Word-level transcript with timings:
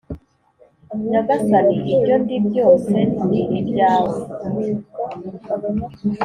nyagasani 1.09 1.75
ibyo 1.93 2.15
ndi 2.21 2.35
byose 2.47 2.93
ni 3.27 3.41
ibyawe 3.59 4.17